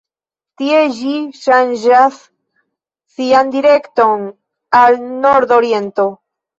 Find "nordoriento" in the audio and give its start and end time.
5.15-6.13